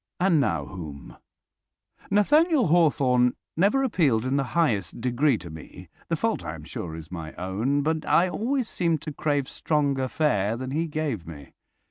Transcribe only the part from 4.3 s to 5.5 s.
the highest degree